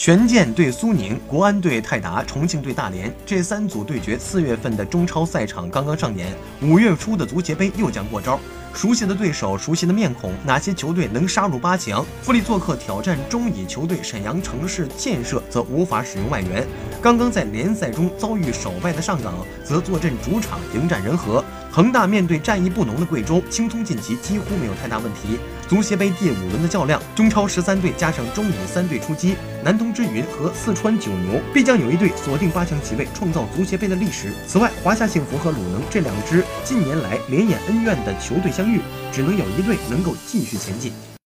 [0.00, 8.40] 权健对苏宁，国安对泰达，重庆对大连，这三组对决，四月份的中超赛场刚刚上演，五月初的足协杯又将过招。
[8.72, 12.02] 熟悉的对手，熟悉的面孔，哪些球队能杀入八强？
[12.22, 16.66] 富力做客挑战中乙球队沈阳城市建设，则无法使用外援。
[17.02, 21.42] 刚刚在联赛中遭遇首败的上港，则坐镇主场迎战人和。
[21.72, 25.38] 恒大面对战意不浓的贵州，轻松晋级几乎没有太大问题。
[25.68, 34.32] 足协杯第五轮的较量，中超十三队加上中乙三队出击，南通之云和四川九牛必将有一队锁定八强席位，创造足协杯的历史。
[34.46, 38.80] 此外，华夏幸福和鲁能这两支近年来连演恩怨的球队相遇，
[39.12, 40.92] 只能有一队能够继续前进。